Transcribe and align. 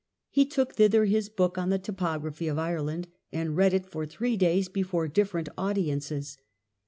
He 0.31 0.47
took 0.47 0.73
thither 0.73 1.05
his 1.05 1.29
book 1.29 1.59
on 1.59 1.69
the 1.69 1.77
topography 1.77 2.47
of 2.47 2.57
Ireland, 2.57 3.07
and 3.31 3.55
read 3.55 3.71
it 3.71 3.85
for 3.85 4.07
three 4.07 4.35
days 4.35 4.67
before 4.67 5.07
different 5.07 5.47
audiences. 5.59 6.39